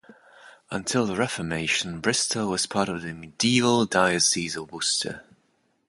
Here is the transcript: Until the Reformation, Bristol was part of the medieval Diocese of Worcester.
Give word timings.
Until 0.71 1.05
the 1.05 1.15
Reformation, 1.15 1.99
Bristol 1.99 2.47
was 2.47 2.65
part 2.65 2.89
of 2.89 3.03
the 3.03 3.13
medieval 3.13 3.85
Diocese 3.85 4.55
of 4.55 4.71
Worcester. 4.71 5.23